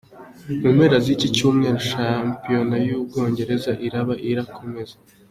Mu 0.61 0.69
mpera 0.75 0.97
z’iki 1.03 1.27
cy’umweru 1.35 1.79
shampiyona 1.91 2.75
y’Ubwongereza 2.85 3.71
iraba 3.87 4.13
irakomeza. 4.29 4.95